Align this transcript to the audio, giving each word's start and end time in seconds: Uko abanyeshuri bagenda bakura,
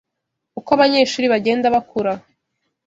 Uko 0.59 0.69
abanyeshuri 0.77 1.25
bagenda 1.33 1.73
bakura, 1.75 2.11